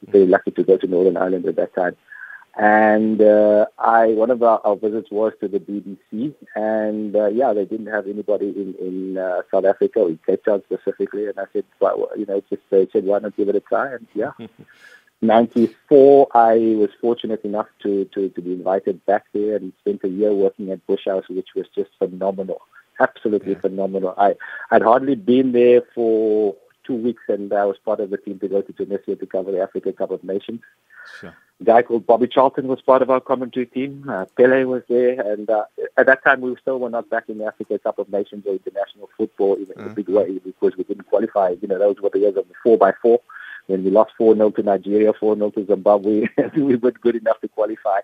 Very 0.07 0.27
lucky 0.27 0.51
to 0.51 0.63
go 0.63 0.77
to 0.77 0.87
Northern 0.87 1.17
Ireland 1.17 1.47
at 1.47 1.55
that 1.55 1.73
time. 1.73 1.95
And 2.57 3.21
uh, 3.21 3.65
I, 3.77 4.07
one 4.07 4.31
of 4.31 4.41
our, 4.41 4.61
our, 4.63 4.77
visits 4.77 5.11
was 5.11 5.33
to 5.41 5.49
the 5.49 5.59
BBC, 5.59 6.33
and 6.55 7.13
uh, 7.13 7.27
yeah, 7.27 7.51
they 7.51 7.65
didn't 7.65 7.87
have 7.87 8.07
anybody 8.07 8.47
in 8.47 8.75
in 8.79 9.17
uh, 9.17 9.41
South 9.51 9.65
Africa 9.65 9.99
or 9.99 10.09
in 10.09 10.19
Cape 10.25 10.45
Town 10.45 10.63
specifically. 10.65 11.27
And 11.27 11.37
I 11.37 11.45
said, 11.51 11.65
well, 11.81 12.07
you 12.15 12.25
know, 12.25 12.41
just 12.49 12.61
they 12.69 12.87
said, 12.93 13.03
why 13.03 13.19
not 13.19 13.35
give 13.35 13.49
it 13.49 13.57
a 13.57 13.59
try? 13.59 13.93
And 13.95 14.07
yeah, 14.13 14.31
94, 15.21 16.27
I 16.33 16.55
was 16.77 16.89
fortunate 17.01 17.43
enough 17.43 17.67
to, 17.83 18.05
to, 18.13 18.29
to 18.29 18.41
be 18.41 18.53
invited 18.53 19.05
back 19.05 19.25
there 19.33 19.55
and 19.55 19.73
spent 19.79 20.03
a 20.03 20.09
year 20.09 20.33
working 20.33 20.71
at 20.71 20.85
Bush 20.87 21.05
House, 21.05 21.25
which 21.29 21.49
was 21.55 21.65
just 21.75 21.89
phenomenal. 21.97 22.61
Absolutely 22.99 23.53
yeah. 23.53 23.59
phenomenal. 23.59 24.13
I, 24.17 24.35
I'd 24.71 24.81
hardly 24.81 25.15
been 25.15 25.51
there 25.51 25.81
for 25.93 26.55
two 26.85 26.95
weeks 26.95 27.23
and 27.27 27.51
I 27.51 27.65
was 27.65 27.77
part 27.83 27.99
of 27.99 28.09
the 28.09 28.17
team 28.17 28.39
to 28.39 28.47
go 28.47 28.61
to 28.61 28.73
Tunisia 28.73 29.15
to 29.15 29.25
cover 29.25 29.51
the 29.51 29.61
Africa 29.61 29.91
Cup 29.91 30.11
of 30.11 30.23
Nations. 30.23 30.61
Sure. 31.19 31.35
A 31.61 31.63
guy 31.63 31.81
called 31.83 32.05
Bobby 32.05 32.27
Charlton 32.27 32.67
was 32.67 32.81
part 32.81 33.01
of 33.01 33.09
our 33.09 33.21
commentary 33.21 33.65
team. 33.65 34.05
Uh, 34.09 34.25
Pele 34.37 34.65
was 34.65 34.83
there, 34.89 35.19
and 35.31 35.49
uh, 35.49 35.63
at 35.97 36.05
that 36.05 36.23
time 36.23 36.41
we 36.41 36.55
still 36.61 36.79
were 36.79 36.89
not 36.89 37.09
back 37.09 37.29
in 37.29 37.37
the 37.37 37.45
Africa 37.45 37.79
Cup 37.79 37.97
of 37.97 38.09
Nations 38.09 38.45
or 38.45 38.53
international 38.53 39.09
football 39.17 39.55
in 39.55 39.63
a 39.63 39.89
mm. 39.89 39.95
big 39.95 40.09
way 40.09 40.37
because 40.39 40.75
we 40.77 40.83
didn't 40.83 41.07
qualify. 41.07 41.55
You 41.61 41.67
know, 41.67 41.79
those 41.79 42.01
were 42.01 42.09
the 42.09 42.19
years 42.19 42.35
of 42.35 42.47
the 42.47 42.53
four 42.61 42.77
by 42.77 42.91
four 43.01 43.21
when 43.67 43.83
we 43.83 43.91
lost 43.91 44.11
4 44.17 44.35
0 44.35 44.51
to 44.51 44.63
Nigeria, 44.63 45.13
4 45.13 45.35
0 45.35 45.49
to 45.51 45.65
Zimbabwe, 45.65 46.27
we 46.55 46.75
were 46.75 46.91
good 46.91 47.15
enough 47.15 47.39
to 47.41 47.47
qualify. 47.47 47.99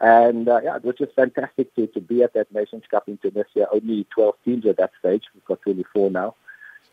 And 0.00 0.48
uh, 0.48 0.60
yeah, 0.62 0.76
it 0.76 0.84
was 0.84 0.96
just 0.96 1.14
fantastic 1.14 1.74
to, 1.76 1.86
to 1.88 2.00
be 2.00 2.22
at 2.22 2.34
that 2.34 2.52
Nations 2.52 2.84
Cup 2.90 3.08
in 3.08 3.18
Tunisia. 3.18 3.68
Only 3.72 4.06
12 4.14 4.34
teams 4.44 4.66
at 4.66 4.76
that 4.78 4.90
stage. 4.98 5.24
We've 5.34 5.44
got 5.44 5.62
24 5.62 6.10
now. 6.10 6.34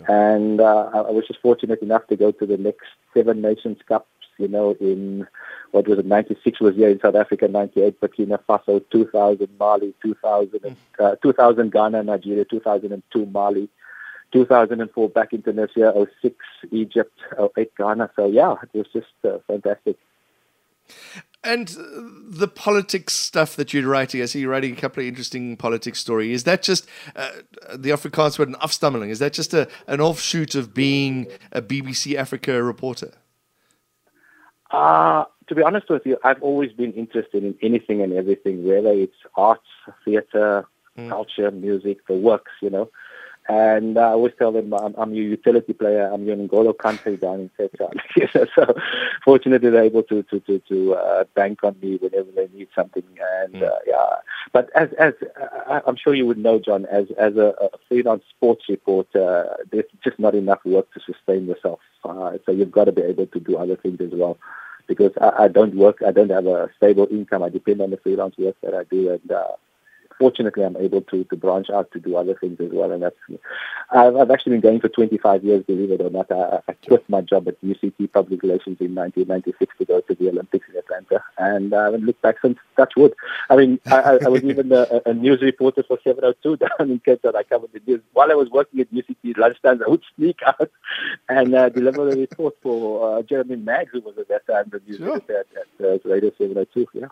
And 0.08 0.62
uh, 0.62 0.90
I 0.94 1.12
was 1.12 1.28
just 1.28 1.42
fortunate 1.42 1.82
enough 1.82 2.08
to 2.08 2.16
go 2.16 2.32
to 2.32 2.46
the 2.46 2.58
next 2.58 2.88
seven 3.14 3.42
Nations 3.42 3.80
Cups, 3.88 4.08
you 4.38 4.48
know, 4.48 4.76
in 4.80 5.28
what 5.72 5.88
was 5.88 6.00
it, 6.00 6.06
96 6.06 6.60
was 6.60 6.76
here 6.76 6.90
in 6.90 7.00
South 7.00 7.16
Africa, 7.16 7.48
98 7.48 8.02
Burkina 8.02 8.40
Faso, 8.48 8.84
2000 8.92 9.48
Mali, 9.60 9.94
2000, 10.02 10.60
mm. 10.60 10.76
uh, 11.00 11.16
2000 11.22 11.72
Ghana, 11.72 12.04
Nigeria, 12.04 12.46
2002 12.46 13.26
Mali, 13.28 13.70
2004 14.32 15.10
back 15.10 15.34
in 15.34 15.42
Tunisia, 15.42 15.94
06 16.22 16.36
Egypt, 16.72 17.18
08 17.58 17.76
Ghana. 17.76 18.10
So 18.16 18.28
yeah, 18.28 18.56
it 18.74 18.78
was 18.78 18.88
just 18.94 19.08
uh, 19.24 19.40
fantastic. 19.48 19.98
And 21.44 21.74
the 22.28 22.50
politics 22.50 23.14
stuff 23.14 23.56
that 23.56 23.74
you're 23.74 23.88
writing, 23.88 24.22
I 24.22 24.26
see 24.26 24.42
you're 24.42 24.52
writing 24.52 24.74
a 24.74 24.76
couple 24.76 25.02
of 25.02 25.08
interesting 25.08 25.56
politics 25.56 26.00
stories. 26.00 26.32
Is 26.36 26.44
that 26.44 26.64
just 26.64 26.86
uh, 27.16 27.30
the 27.74 27.92
Afrikaans 27.92 28.38
word 28.38 28.50
an 28.50 28.56
afstammeling? 28.56 29.10
Is 29.10 29.20
that 29.20 29.32
just 29.32 29.54
a, 29.54 29.70
an 29.88 30.02
offshoot 30.02 30.56
of 30.56 30.74
being 30.74 31.28
a 31.54 31.62
BBC 31.62 32.16
Africa 32.16 32.62
reporter? 32.62 33.14
Uh, 34.72 35.26
to 35.48 35.56
be 35.56 35.64
honest 35.64 35.90
with 35.90 36.06
you, 36.06 36.18
I've 36.24 36.42
always 36.42 36.72
been 36.72 36.94
interested 36.94 37.44
in 37.44 37.56
anything 37.62 38.02
and 38.02 38.14
everything, 38.14 38.64
whether 38.64 38.92
it's 38.92 39.16
arts, 39.36 39.68
theater, 40.06 40.68
mm. 40.98 41.10
culture, 41.10 41.50
music, 41.52 42.06
the 42.08 42.14
works, 42.14 42.52
you 42.62 42.70
know. 42.70 42.90
And 43.48 43.98
uh, 43.98 44.02
I 44.02 44.12
always 44.12 44.34
tell 44.38 44.52
them 44.52 44.72
I'm, 44.76 44.94
I'm 44.96 45.16
your 45.16 45.26
utility 45.26 45.74
player. 45.74 46.08
I'm 46.14 46.24
your 46.24 46.36
N'Golo 46.36 46.72
Kanté 46.72 47.20
down 47.20 47.40
in 47.40 47.50
Cape 47.58 47.76
Town. 47.80 47.94
so 48.56 48.76
fortunately, 49.26 49.72
they're 49.72 49.84
able 49.84 50.04
to 50.04 50.22
to 50.22 50.40
to, 50.42 50.60
to 50.70 50.94
uh, 50.94 51.24
bank 51.34 51.64
on 51.64 51.76
me 51.82 51.98
whenever 51.98 52.30
they 52.32 52.48
need 52.54 52.68
something. 52.76 53.02
And 53.44 53.56
mm. 53.56 53.64
uh, 53.64 53.76
yeah, 53.88 54.16
but 54.52 54.70
as 54.76 54.90
as 54.94 55.14
I'm 55.68 55.96
sure 55.96 56.14
you 56.14 56.26
would 56.26 56.38
know, 56.38 56.60
John, 56.60 56.86
as 56.86 57.08
as 57.18 57.36
a, 57.36 57.54
a 57.62 57.70
freelance 57.88 58.24
sports 58.30 58.66
reporter, 58.70 59.58
there's 59.72 59.86
just 60.04 60.20
not 60.20 60.36
enough 60.36 60.60
work 60.66 60.92
to 60.94 61.00
sustain 61.00 61.48
yourself. 61.48 61.80
Uh, 62.04 62.38
so 62.46 62.52
you've 62.52 62.72
got 62.72 62.86
to 62.86 62.92
be 62.92 63.02
able 63.02 63.28
to 63.28 63.40
do 63.40 63.58
other 63.58 63.76
things 63.76 64.00
as 64.02 64.12
well 64.12 64.38
because 64.88 65.12
I, 65.22 65.44
I 65.44 65.48
don't 65.48 65.76
work, 65.76 66.02
I 66.06 66.12
don't 66.12 66.32
have 66.32 66.48
a 66.48 66.70
stable 66.78 67.08
income. 67.10 67.44
I 67.44 67.50
depend 67.50 67.82
on 67.82 67.92
the 67.92 67.98
freelance 67.98 68.38
work 68.38 68.56
that 68.64 68.74
I 68.74 68.84
do, 68.86 69.12
and 69.12 69.32
uh, 69.32 69.56
fortunately, 70.20 70.64
I'm 70.64 70.78
able 70.78 71.02
to, 71.02 71.24
to 71.24 71.36
branch 71.36 71.70
out 71.70 71.92
to 71.92 72.00
do 72.00 72.18
other 72.18 72.36
things 72.36 72.60
as 72.60 72.70
well. 72.72 72.92
And 72.92 73.02
that's, 73.02 73.16
I've, 73.92 74.16
I've 74.16 74.32
actually 74.32 74.54
been 74.54 74.62
going 74.62 74.82
for 74.82 74.90
25 74.90 75.44
years, 75.44 75.64
believe 75.64 75.92
it 75.92 76.02
or 76.02 76.10
not. 76.10 76.32
I, 76.32 76.60
I 76.68 76.74
quit 76.74 77.10
my 77.10 77.22
job 77.22 77.48
at 77.48 77.62
UCT 77.62 78.12
Public 78.12 78.44
Relations 78.44 78.78
in 78.82 78.94
1996 78.94 79.76
to 79.78 79.86
go 79.86 80.02
to 80.02 80.16
the 80.16 80.30
Olympics 80.30 80.68
Atlanta. 81.10 81.24
And 81.38 81.74
I 81.74 81.86
haven't 81.86 82.06
looked 82.06 82.22
back 82.22 82.38
since 82.42 82.58
touch 82.78 82.94
wood. 82.96 83.14
I 83.50 83.56
mean, 83.56 83.80
I, 83.88 84.20
I 84.26 84.30
was 84.30 84.44
even 84.44 84.72
a, 84.72 85.02
a, 85.06 85.14
news 85.14 85.42
reporter 85.42 85.84
for 85.84 86.00
702 86.04 86.58
down 86.80 86.92
in 86.92 87.00
Cape 87.00 87.22
Town. 87.22 87.36
I 87.36 87.44
covered 87.44 87.72
the 87.74 87.82
news. 87.86 88.02
While 88.14 88.32
I 88.32 88.36
was 88.36 88.50
working 88.50 88.80
at 88.80 88.94
UCT 88.94 89.38
lunchtime, 89.38 89.82
I 89.86 89.90
would 89.90 90.04
sneak 90.16 90.40
out 90.46 90.72
and 91.28 91.56
uh, 91.56 91.70
deliver 91.70 92.10
a 92.10 92.16
report 92.16 92.56
for 92.62 93.20
uh, 93.20 93.22
Jeremy 93.24 93.58
Magg, 93.58 93.90
who 93.92 94.02
was 94.02 94.18
at 94.18 94.28
that 94.30 94.48
time 94.48 94.70
the 94.72 94.82
news 94.88 94.98
sure. 94.98 95.16
at, 95.16 95.30
at 95.30 95.86
uh, 95.86 96.10
Radio 96.10 96.32
702. 96.38 96.88
Yeah. 96.94 97.08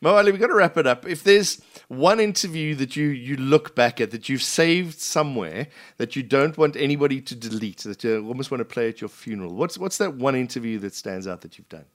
Mo 0.00 0.16
Allie, 0.16 0.30
we've 0.30 0.40
got 0.40 0.46
to 0.46 0.54
wrap 0.54 0.76
it 0.76 0.86
up. 0.86 1.04
If 1.04 1.24
there's 1.24 1.60
one 1.88 2.20
interview 2.20 2.76
that 2.76 2.94
you, 2.94 3.08
you 3.08 3.36
look 3.36 3.74
back 3.74 4.00
at 4.00 4.12
that 4.12 4.28
you've 4.28 4.42
saved 4.42 5.00
somewhere 5.00 5.66
that 5.96 6.14
you 6.14 6.22
don't 6.22 6.56
want 6.56 6.76
anybody 6.76 7.20
to 7.22 7.34
delete, 7.34 7.78
that 7.78 8.04
you 8.04 8.24
almost 8.26 8.52
want 8.52 8.60
to 8.60 8.64
play 8.64 8.88
at 8.88 9.00
your 9.00 9.08
funeral, 9.08 9.52
what's 9.54 9.76
what's 9.76 9.98
that 9.98 10.14
one 10.14 10.36
interview 10.36 10.78
that 10.78 10.94
stands 10.94 11.26
out 11.26 11.40
that 11.40 11.58
you've 11.58 11.68
done? 11.68 11.86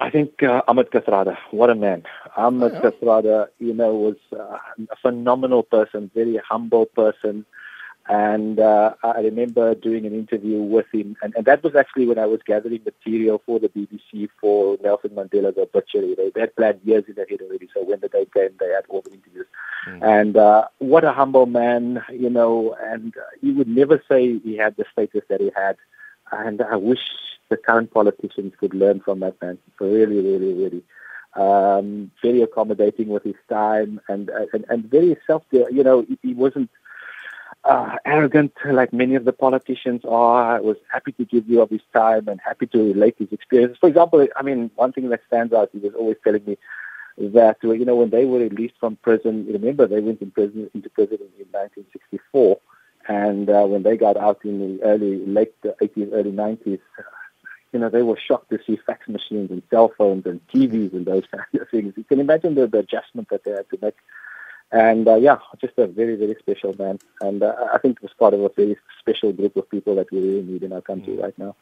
I 0.00 0.10
think 0.10 0.42
uh, 0.42 0.62
Ahmed 0.66 0.90
Kathrada, 0.90 1.36
what 1.50 1.70
a 1.70 1.74
man. 1.74 2.02
Ahmed 2.36 2.72
oh. 2.74 2.80
Kathrada, 2.80 3.48
you 3.58 3.72
know, 3.72 3.94
was 3.94 4.16
uh, 4.32 4.58
a 4.90 4.96
phenomenal 5.00 5.62
person, 5.62 6.10
very 6.14 6.38
humble 6.38 6.86
person. 6.86 7.46
And 8.08 8.58
uh, 8.58 8.94
I 9.04 9.20
remember 9.20 9.76
doing 9.76 10.06
an 10.06 10.12
interview 10.12 10.60
with 10.60 10.86
him, 10.92 11.16
and, 11.22 11.32
and 11.36 11.44
that 11.44 11.62
was 11.62 11.76
actually 11.76 12.06
when 12.06 12.18
I 12.18 12.26
was 12.26 12.40
gathering 12.44 12.80
material 12.84 13.40
for 13.46 13.60
the 13.60 13.68
BBC 13.68 14.28
for 14.40 14.76
Nelson 14.82 15.10
Mandela, 15.10 15.54
the 15.54 15.62
obituary. 15.62 16.16
They, 16.16 16.30
they 16.30 16.40
had 16.40 16.56
planned 16.56 16.80
years 16.82 17.04
in 17.06 17.16
ahead 17.16 17.40
already, 17.40 17.68
so 17.72 17.84
when 17.84 18.00
the 18.00 18.08
day 18.08 18.26
came, 18.34 18.56
they 18.58 18.70
had 18.70 18.86
all 18.88 19.02
the 19.02 19.12
interviews. 19.12 19.46
Mm. 19.86 20.02
And 20.02 20.36
uh, 20.36 20.66
what 20.78 21.04
a 21.04 21.12
humble 21.12 21.46
man, 21.46 22.02
you 22.12 22.28
know, 22.28 22.76
and 22.82 23.16
uh, 23.16 23.20
you 23.40 23.54
would 23.54 23.68
never 23.68 24.02
say 24.10 24.36
he 24.38 24.56
had 24.56 24.76
the 24.76 24.84
status 24.92 25.22
that 25.28 25.40
he 25.40 25.52
had. 25.54 25.76
And 26.32 26.60
I 26.60 26.76
wish 26.76 26.98
the 27.52 27.56
current 27.68 27.90
politicians 27.92 28.52
could 28.58 28.74
learn 28.74 29.00
from 29.00 29.20
that 29.20 29.40
man. 29.42 29.58
Really, 29.78 30.20
really, 30.28 30.52
really. 30.62 30.82
Um, 31.34 32.10
very 32.20 32.42
accommodating 32.42 33.08
with 33.08 33.24
his 33.24 33.40
time 33.48 34.00
and, 34.08 34.30
and, 34.52 34.64
and 34.68 34.84
very 34.84 35.16
self, 35.26 35.42
you 35.50 35.82
know, 35.82 36.04
he, 36.08 36.18
he 36.22 36.34
wasn't 36.34 36.70
uh, 37.64 37.96
arrogant 38.04 38.52
like 38.64 38.92
many 38.92 39.14
of 39.14 39.24
the 39.24 39.32
politicians 39.32 40.02
are. 40.04 40.60
Was 40.62 40.76
happy 40.92 41.12
to 41.12 41.24
give 41.24 41.48
you 41.48 41.60
of 41.60 41.70
his 41.70 41.80
time 41.92 42.28
and 42.28 42.40
happy 42.44 42.66
to 42.68 42.78
relate 42.78 43.16
his 43.18 43.32
experiences. 43.32 43.78
For 43.80 43.88
example, 43.88 44.26
I 44.36 44.42
mean, 44.42 44.70
one 44.74 44.92
thing 44.92 45.08
that 45.10 45.20
stands 45.26 45.52
out, 45.52 45.70
he 45.72 45.78
was 45.78 45.94
always 45.94 46.16
telling 46.24 46.44
me 46.44 46.58
that 47.18 47.58
you 47.62 47.84
know 47.84 47.96
when 47.96 48.10
they 48.10 48.24
were 48.24 48.40
released 48.40 48.74
from 48.80 48.96
prison, 48.96 49.46
remember 49.46 49.86
they 49.86 50.00
went 50.00 50.22
in 50.22 50.30
prison 50.30 50.70
into 50.74 50.90
prison 50.90 51.18
in 51.38 51.46
1964, 51.52 52.58
and 53.08 53.48
uh, 53.48 53.64
when 53.64 53.82
they 53.82 53.96
got 53.96 54.16
out 54.16 54.40
in 54.44 54.58
the 54.78 54.82
early 54.82 55.24
late 55.26 55.54
80s, 55.62 56.10
early 56.12 56.32
90s. 56.32 56.80
You 57.72 57.80
know, 57.80 57.88
they 57.88 58.02
were 58.02 58.18
shocked 58.18 58.50
to 58.50 58.58
see 58.66 58.78
fax 58.86 59.08
machines 59.08 59.50
and 59.50 59.62
cell 59.70 59.92
phones 59.96 60.26
and 60.26 60.40
TVs 60.48 60.92
and 60.92 61.06
those 61.06 61.24
kind 61.30 61.44
of 61.54 61.68
things. 61.70 61.94
You 61.96 62.04
can 62.04 62.20
imagine 62.20 62.54
the, 62.54 62.66
the 62.66 62.78
adjustment 62.78 63.28
that 63.30 63.44
they 63.44 63.52
had 63.52 63.68
to 63.70 63.78
make 63.80 63.96
and 64.72 65.06
uh, 65.06 65.16
yeah, 65.16 65.36
just 65.60 65.76
a 65.76 65.86
very, 65.86 66.16
very 66.16 66.34
special 66.38 66.74
man. 66.78 66.98
And 67.20 67.42
uh, 67.42 67.54
I 67.72 67.78
think 67.78 67.98
it 67.98 68.02
was 68.02 68.12
part 68.18 68.32
of 68.32 68.40
a 68.40 68.48
very 68.48 68.76
special 68.98 69.32
group 69.32 69.54
of 69.56 69.70
people 69.70 69.94
that 69.96 70.10
we 70.10 70.18
really 70.18 70.42
need 70.42 70.62
in 70.62 70.72
our 70.72 70.80
country 70.80 71.14
right 71.14 71.38
now. 71.38 71.54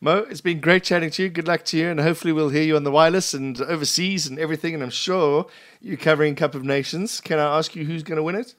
Mo, 0.00 0.26
it's 0.28 0.40
been 0.40 0.60
great 0.60 0.82
chatting 0.82 1.10
to 1.10 1.22
you. 1.22 1.28
Good 1.30 1.48
luck 1.48 1.64
to 1.66 1.78
you, 1.78 1.88
and 1.88 2.00
hopefully 2.00 2.32
we'll 2.32 2.50
hear 2.50 2.64
you 2.64 2.76
on 2.76 2.82
the 2.82 2.90
wireless 2.90 3.32
and 3.32 3.58
overseas 3.62 4.26
and 4.26 4.38
everything. 4.38 4.74
And 4.74 4.82
I'm 4.82 4.90
sure 4.90 5.46
you're 5.80 5.96
covering 5.96 6.34
Cup 6.34 6.54
of 6.54 6.64
Nations. 6.64 7.20
Can 7.20 7.38
I 7.38 7.56
ask 7.56 7.74
you 7.74 7.84
who's 7.84 8.02
going 8.02 8.16
to 8.16 8.22
win 8.22 8.34
it? 8.34 8.54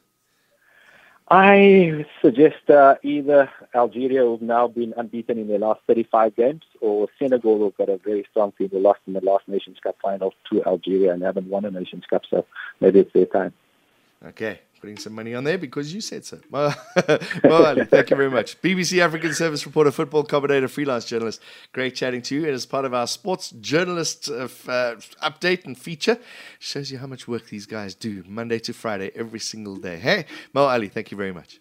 I 1.30 2.06
suggest 2.22 2.70
uh, 2.70 2.96
either 3.04 3.52
Algeria, 3.76 4.22
who've 4.22 4.42
now 4.42 4.68
been 4.68 4.94
unbeaten 4.96 5.38
in 5.38 5.50
their 5.50 5.60
last 5.60 5.82
35 5.86 6.36
games, 6.38 6.64
or 6.80 7.10
Senegal, 7.20 7.58
who've 7.58 7.76
got 7.76 7.90
a 7.90 7.98
very 7.98 8.26
strong 8.32 8.54
team, 8.54 8.70
who 8.70 8.80
lost 8.80 9.02
in 9.08 9.14
the 9.14 9.20
last 9.20 9.46
Nations 9.48 9.78
Cup 9.84 9.98
final 10.02 10.34
to 10.50 10.64
Algeria 10.66 11.12
and 11.12 11.22
haven't 11.22 11.50
won 11.50 11.66
a 11.66 11.72
Nations 11.72 12.06
Cup, 12.10 12.24
so 12.30 12.46
maybe 12.80 13.02
it's 13.02 13.12
their 13.12 13.26
time. 13.26 13.52
Okay, 14.26 14.62
putting 14.80 14.98
some 14.98 15.14
money 15.14 15.36
on 15.36 15.44
there 15.44 15.58
because 15.58 15.94
you 15.94 16.02
said 16.02 16.26
so. 16.26 16.40
Mo, 16.50 16.74
Allie, 17.44 17.86
thank 17.86 18.10
you 18.10 18.16
very 18.16 18.30
much. 18.30 18.62
BBC 18.62 19.00
African 19.00 19.34
Service 19.34 19.66
reporter, 19.66 19.92
football 19.92 20.24
commentator, 20.24 20.68
freelance 20.68 21.06
journalist. 21.06 21.42
Great 21.74 21.96
chatting 21.96 22.22
to 22.24 22.36
you. 22.36 22.46
And 22.46 22.54
as 22.54 22.66
part 22.66 22.86
of 22.86 22.94
our 22.94 23.08
sports 23.08 23.52
journalist 23.52 24.30
uh, 24.30 24.48
uh, 24.68 24.96
update 25.24 25.66
and 25.66 25.78
feature, 25.78 26.18
shows 26.60 26.92
you 26.92 26.98
how 26.98 27.08
much 27.08 27.28
work 27.28 27.48
these 27.48 27.66
guys 27.66 27.96
do 27.96 28.24
Monday 28.28 28.60
to 28.60 28.74
Friday, 28.74 29.12
every 29.16 29.40
single 29.40 29.76
day. 29.76 29.98
Hey, 29.98 30.26
Mo 30.54 30.68
Allie, 30.68 30.90
thank 30.90 31.12
you 31.12 31.18
very 31.18 31.34
much. 31.34 31.60